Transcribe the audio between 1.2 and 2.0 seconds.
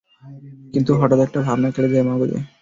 একটা ভাবনা খেলে